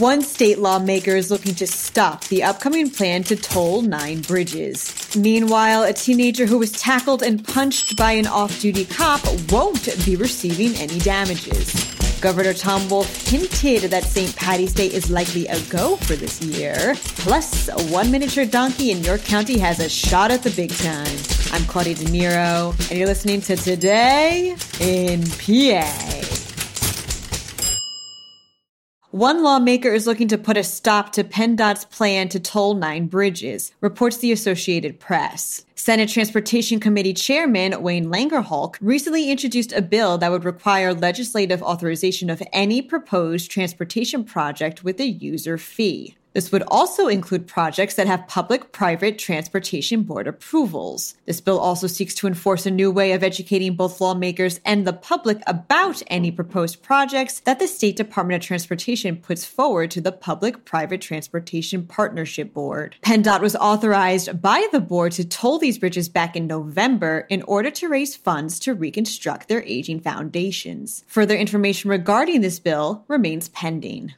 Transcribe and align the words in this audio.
One 0.00 0.22
state 0.22 0.58
lawmaker 0.58 1.12
is 1.12 1.30
looking 1.30 1.54
to 1.54 1.68
stop 1.68 2.24
the 2.24 2.42
upcoming 2.42 2.90
plan 2.90 3.22
to 3.24 3.36
toll 3.36 3.80
nine 3.82 4.22
bridges. 4.22 5.14
Meanwhile, 5.14 5.84
a 5.84 5.92
teenager 5.92 6.46
who 6.46 6.58
was 6.58 6.72
tackled 6.72 7.22
and 7.22 7.46
punched 7.46 7.96
by 7.96 8.10
an 8.10 8.26
off 8.26 8.60
duty 8.60 8.86
cop 8.86 9.20
won't 9.52 9.88
be 10.04 10.16
receiving 10.16 10.74
any 10.82 10.98
damages. 10.98 11.72
Governor 12.20 12.54
Tom 12.54 12.88
Wolf 12.88 13.28
hinted 13.28 13.82
that 13.92 14.02
St. 14.02 14.34
Patty's 14.34 14.72
Day 14.72 14.88
is 14.88 15.12
likely 15.12 15.46
a 15.46 15.60
go 15.66 15.94
for 15.94 16.16
this 16.16 16.42
year. 16.42 16.96
Plus, 17.18 17.68
a 17.68 17.74
Plus, 17.74 17.92
one 17.92 18.10
miniature 18.10 18.46
donkey 18.46 18.90
in 18.90 19.04
York 19.04 19.22
County 19.22 19.58
has 19.58 19.78
a 19.78 19.88
shot 19.88 20.32
at 20.32 20.42
the 20.42 20.50
big 20.50 20.74
time. 20.74 21.06
I'm 21.52 21.64
Claudia 21.66 21.94
De 21.94 22.06
Niro, 22.06 22.72
and 22.90 22.98
you're 22.98 23.06
listening 23.06 23.40
to 23.42 23.54
Today 23.54 24.56
in 24.80 25.22
PA. 25.22 26.13
One 29.14 29.44
lawmaker 29.44 29.90
is 29.90 30.08
looking 30.08 30.26
to 30.26 30.36
put 30.36 30.56
a 30.56 30.64
stop 30.64 31.12
to 31.12 31.22
PennDOT's 31.22 31.84
plan 31.84 32.28
to 32.30 32.40
toll 32.40 32.74
nine 32.74 33.06
bridges, 33.06 33.70
reports 33.80 34.16
the 34.16 34.32
Associated 34.32 34.98
Press. 34.98 35.64
Senate 35.76 36.08
Transportation 36.08 36.80
Committee 36.80 37.14
Chairman 37.14 37.80
Wayne 37.80 38.06
Langerholc 38.06 38.74
recently 38.80 39.30
introduced 39.30 39.72
a 39.72 39.82
bill 39.82 40.18
that 40.18 40.32
would 40.32 40.44
require 40.44 40.92
legislative 40.92 41.62
authorization 41.62 42.28
of 42.28 42.42
any 42.52 42.82
proposed 42.82 43.52
transportation 43.52 44.24
project 44.24 44.82
with 44.82 44.98
a 44.98 45.06
user 45.06 45.58
fee. 45.58 46.16
This 46.34 46.50
would 46.50 46.64
also 46.66 47.06
include 47.06 47.46
projects 47.46 47.94
that 47.94 48.08
have 48.08 48.26
public 48.26 48.72
private 48.72 49.18
transportation 49.18 50.02
board 50.02 50.26
approvals. 50.26 51.14
This 51.26 51.40
bill 51.40 51.60
also 51.60 51.86
seeks 51.86 52.12
to 52.16 52.26
enforce 52.26 52.66
a 52.66 52.72
new 52.72 52.90
way 52.90 53.12
of 53.12 53.22
educating 53.22 53.76
both 53.76 54.00
lawmakers 54.00 54.60
and 54.64 54.84
the 54.84 54.92
public 54.92 55.40
about 55.46 56.02
any 56.08 56.32
proposed 56.32 56.82
projects 56.82 57.38
that 57.40 57.60
the 57.60 57.68
State 57.68 57.94
Department 57.96 58.42
of 58.42 58.46
Transportation 58.46 59.16
puts 59.16 59.44
forward 59.44 59.92
to 59.92 60.00
the 60.00 60.10
Public 60.10 60.64
Private 60.64 61.00
Transportation 61.00 61.86
Partnership 61.86 62.52
Board. 62.52 62.96
PennDOT 63.02 63.40
was 63.40 63.54
authorized 63.54 64.42
by 64.42 64.66
the 64.72 64.80
board 64.80 65.12
to 65.12 65.24
toll 65.24 65.58
these 65.58 65.78
bridges 65.78 66.08
back 66.08 66.34
in 66.34 66.48
November 66.48 67.26
in 67.30 67.42
order 67.42 67.70
to 67.70 67.88
raise 67.88 68.16
funds 68.16 68.58
to 68.58 68.74
reconstruct 68.74 69.48
their 69.48 69.62
aging 69.62 70.00
foundations. 70.00 71.04
Further 71.06 71.36
information 71.36 71.90
regarding 71.90 72.40
this 72.40 72.58
bill 72.58 73.04
remains 73.06 73.48
pending. 73.48 74.14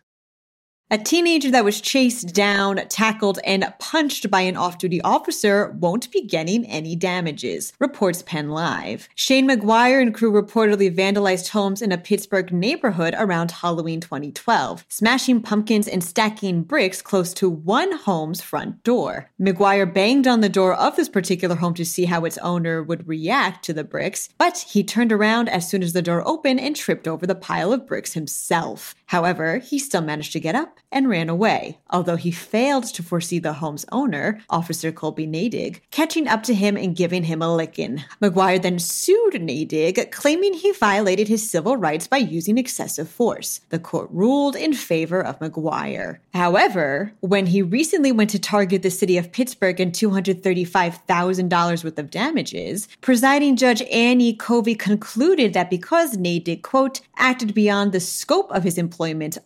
A 0.89 0.98
teenager 0.98 1.51
that 1.51 1.65
was 1.65 1.81
chased 1.81 2.33
down, 2.33 2.77
tackled, 2.89 3.41
and 3.45 3.75
punched 3.81 4.31
by 4.31 4.42
an 4.42 4.56
off 4.56 4.79
duty 4.79 5.01
officer 5.01 5.75
won't 5.81 6.09
be 6.12 6.23
getting 6.23 6.65
any 6.67 6.95
damages, 6.95 7.73
reports 7.81 8.23
Penn 8.23 8.51
Live. 8.51 9.09
Shane 9.17 9.48
McGuire 9.48 10.01
and 10.01 10.15
crew 10.15 10.31
reportedly 10.31 10.95
vandalized 10.95 11.48
homes 11.48 11.83
in 11.83 11.91
a 11.91 11.98
Pittsburgh 11.98 12.53
neighborhood 12.53 13.17
around 13.19 13.51
Halloween 13.51 14.01
2012, 14.01 14.84
smashing 14.89 15.43
pumpkins 15.43 15.89
and 15.89 16.05
stacking 16.05 16.62
bricks 16.62 17.03
close 17.03 17.34
to 17.34 17.50
one 17.50 17.91
home's 17.91 18.41
front 18.41 18.84
door. 18.84 19.28
McGuire 19.41 19.93
banged 19.93 20.28
on 20.28 20.41
the 20.41 20.48
door 20.48 20.75
of 20.75 20.95
this 20.95 21.09
particular 21.09 21.56
home 21.56 21.75
to 21.75 21.84
see 21.84 22.05
how 22.05 22.25
its 22.25 22.39
owner 22.39 22.81
would 22.81 23.09
react 23.09 23.65
to 23.65 23.73
the 23.73 23.83
bricks, 23.83 24.28
but 24.39 24.59
he 24.59 24.84
turned 24.84 25.11
around 25.11 25.48
as 25.48 25.69
soon 25.69 25.83
as 25.83 25.95
the 25.95 26.00
door 26.00 26.23
opened 26.25 26.61
and 26.61 26.77
tripped 26.77 27.09
over 27.09 27.27
the 27.27 27.34
pile 27.34 27.73
of 27.73 27.89
bricks 27.89 28.12
himself. 28.12 28.95
However, 29.07 29.59
he 29.59 29.78
still 29.78 30.03
managed 30.03 30.33
to 30.33 30.41
get 30.41 30.56
up 30.56 30.81
and 30.91 31.09
ran 31.09 31.28
away, 31.28 31.78
although 31.91 32.17
he 32.17 32.33
failed 32.33 32.84
to 32.84 33.03
foresee 33.03 33.39
the 33.39 33.53
home's 33.55 33.84
owner, 33.93 34.41
Officer 34.50 34.91
Colby 34.91 35.27
Nadig, 35.27 35.81
catching 35.91 36.27
up 36.27 36.43
to 36.44 36.55
him 36.55 36.77
and 36.77 36.97
giving 36.97 37.25
him 37.25 37.41
a 37.41 37.55
licking. 37.55 38.03
McGuire 38.21 38.61
then 38.61 38.81
sued 38.81 39.34
Nadig, 39.34 40.11
claiming 40.11 40.55
he 40.55 40.72
violated 40.72 41.28
his 41.28 41.49
civil 41.49 41.77
rights 41.77 42.09
by 42.09 42.16
using 42.16 42.59
excessive 42.59 43.09
force. 43.09 43.61
The 43.69 43.78
court 43.78 44.09
ruled 44.11 44.56
in 44.56 44.72
favor 44.72 45.21
of 45.25 45.39
McGuire. 45.39 46.19
However, 46.34 47.12
when 47.21 47.47
he 47.47 47.62
recently 47.62 48.11
went 48.11 48.31
to 48.31 48.41
target 48.41 48.83
the 48.83 48.91
city 48.91 49.16
of 49.19 49.31
Pittsburgh 49.31 49.81
in 49.81 49.93
$235,000 49.93 51.84
worth 51.84 51.99
of 51.99 52.11
damages, 52.11 52.89
presiding 53.00 53.55
Judge 53.56 53.83
Annie 53.83 54.34
Covey 54.34 54.75
concluded 54.75 55.53
that 55.53 55.71
because 55.71 56.16
Nadig, 56.16 56.62
quote, 56.62 57.03
acted 57.16 57.55
beyond 57.55 57.93
the 57.93 58.00
scope 58.00 58.50
of 58.50 58.65
his 58.65 58.77
employment, 58.78 58.96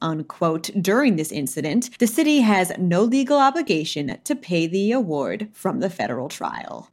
unquote, 0.00 0.70
during 0.80 1.16
this 1.16 1.32
incident, 1.32 1.98
the 1.98 2.06
city 2.06 2.40
has 2.40 2.72
no 2.78 3.02
legal 3.02 3.38
obligation 3.38 4.18
to 4.24 4.34
pay 4.34 4.66
the 4.66 4.92
award 4.92 5.48
from 5.52 5.80
the 5.80 5.90
federal 5.90 6.28
trial. 6.28 6.90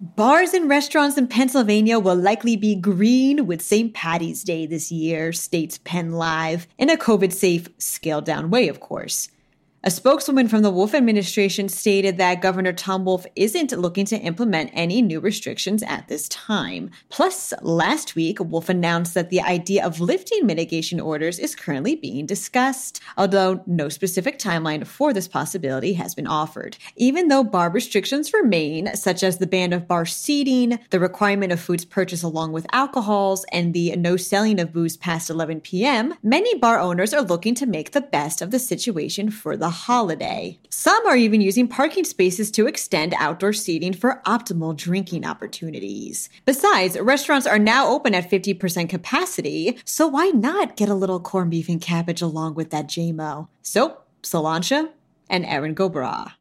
Bars 0.00 0.54
and 0.54 0.68
restaurants 0.68 1.18
in 1.18 1.26
Pennsylvania 1.26 1.98
will 1.98 2.14
likely 2.14 2.54
be 2.54 2.76
green 2.76 3.46
with 3.46 3.60
St. 3.60 3.92
Patty's 3.92 4.44
Day 4.44 4.64
this 4.64 4.92
year, 4.92 5.32
states 5.32 5.80
Penn 5.82 6.12
Live, 6.12 6.68
in 6.78 6.88
a 6.88 6.96
COVID 6.96 7.32
safe, 7.32 7.68
scaled 7.78 8.24
down 8.24 8.48
way, 8.48 8.68
of 8.68 8.78
course. 8.78 9.28
A 9.84 9.92
spokeswoman 9.92 10.48
from 10.48 10.62
the 10.62 10.72
Wolf 10.72 10.92
administration 10.92 11.68
stated 11.68 12.16
that 12.16 12.42
Governor 12.42 12.72
Tom 12.72 13.04
Wolf 13.04 13.24
isn't 13.36 13.70
looking 13.70 14.04
to 14.06 14.18
implement 14.18 14.72
any 14.72 15.00
new 15.00 15.20
restrictions 15.20 15.84
at 15.84 16.08
this 16.08 16.28
time. 16.28 16.90
Plus, 17.10 17.54
last 17.62 18.16
week, 18.16 18.40
Wolf 18.40 18.68
announced 18.68 19.14
that 19.14 19.30
the 19.30 19.40
idea 19.40 19.86
of 19.86 20.00
lifting 20.00 20.44
mitigation 20.44 20.98
orders 20.98 21.38
is 21.38 21.54
currently 21.54 21.94
being 21.94 22.26
discussed, 22.26 23.00
although 23.16 23.62
no 23.68 23.88
specific 23.88 24.40
timeline 24.40 24.84
for 24.84 25.12
this 25.12 25.28
possibility 25.28 25.92
has 25.92 26.12
been 26.12 26.26
offered. 26.26 26.76
Even 26.96 27.28
though 27.28 27.44
bar 27.44 27.70
restrictions 27.70 28.32
remain, 28.32 28.96
such 28.96 29.22
as 29.22 29.38
the 29.38 29.46
ban 29.46 29.72
of 29.72 29.86
bar 29.86 30.04
seating, 30.04 30.80
the 30.90 30.98
requirement 30.98 31.52
of 31.52 31.60
foods 31.60 31.84
purchased 31.84 32.24
along 32.24 32.50
with 32.50 32.66
alcohols, 32.72 33.44
and 33.52 33.72
the 33.74 33.94
no 33.94 34.16
selling 34.16 34.58
of 34.58 34.72
booze 34.72 34.96
past 34.96 35.30
11 35.30 35.60
p.m., 35.60 36.14
many 36.20 36.58
bar 36.58 36.80
owners 36.80 37.14
are 37.14 37.22
looking 37.22 37.54
to 37.54 37.64
make 37.64 37.92
the 37.92 38.00
best 38.00 38.42
of 38.42 38.50
the 38.50 38.58
situation 38.58 39.30
for 39.30 39.56
the 39.56 39.67
holiday. 39.70 40.58
Some 40.70 41.06
are 41.06 41.16
even 41.16 41.40
using 41.40 41.68
parking 41.68 42.04
spaces 42.04 42.50
to 42.52 42.66
extend 42.66 43.14
outdoor 43.18 43.52
seating 43.52 43.92
for 43.92 44.22
optimal 44.26 44.76
drinking 44.76 45.26
opportunities. 45.26 46.28
Besides, 46.44 46.98
restaurants 46.98 47.46
are 47.46 47.58
now 47.58 47.88
open 47.88 48.14
at 48.14 48.30
50% 48.30 48.88
capacity, 48.88 49.78
so 49.84 50.06
why 50.06 50.28
not 50.28 50.76
get 50.76 50.88
a 50.88 50.94
little 50.94 51.20
corned 51.20 51.50
beef 51.50 51.68
and 51.68 51.80
cabbage 51.80 52.22
along 52.22 52.54
with 52.54 52.70
that 52.70 52.86
JMO? 52.86 53.48
So, 53.62 53.98
Sláinte 54.22 54.90
and 55.28 55.44
Erin 55.44 55.74
go 55.74 55.90
bragh. 55.90 56.32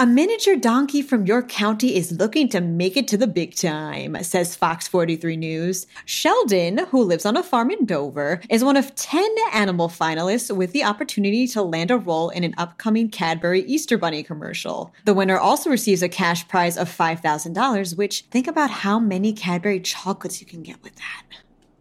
A 0.00 0.06
miniature 0.06 0.54
donkey 0.54 1.02
from 1.02 1.26
York 1.26 1.48
County 1.48 1.96
is 1.96 2.12
looking 2.12 2.48
to 2.50 2.60
make 2.60 2.96
it 2.96 3.08
to 3.08 3.16
the 3.16 3.26
big 3.26 3.56
time, 3.56 4.16
says 4.22 4.54
Fox 4.54 4.86
43 4.86 5.36
News. 5.36 5.88
Sheldon, 6.04 6.86
who 6.90 7.02
lives 7.02 7.26
on 7.26 7.36
a 7.36 7.42
farm 7.42 7.72
in 7.72 7.84
Dover, 7.84 8.40
is 8.48 8.62
one 8.62 8.76
of 8.76 8.94
10 8.94 9.28
animal 9.52 9.88
finalists 9.88 10.56
with 10.56 10.70
the 10.70 10.84
opportunity 10.84 11.48
to 11.48 11.62
land 11.62 11.90
a 11.90 11.98
role 11.98 12.28
in 12.30 12.44
an 12.44 12.54
upcoming 12.58 13.10
Cadbury 13.10 13.62
Easter 13.62 13.98
Bunny 13.98 14.22
commercial. 14.22 14.94
The 15.04 15.14
winner 15.14 15.36
also 15.36 15.68
receives 15.68 16.04
a 16.04 16.08
cash 16.08 16.46
prize 16.46 16.78
of 16.78 16.88
$5,000, 16.88 17.96
which 17.96 18.20
think 18.30 18.46
about 18.46 18.70
how 18.70 19.00
many 19.00 19.32
Cadbury 19.32 19.80
chocolates 19.80 20.40
you 20.40 20.46
can 20.46 20.62
get 20.62 20.80
with 20.84 20.94
that. 20.94 21.24